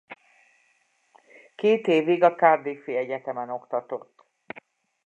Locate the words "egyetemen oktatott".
2.95-4.25